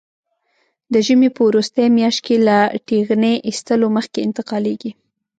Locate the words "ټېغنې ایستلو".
2.87-3.87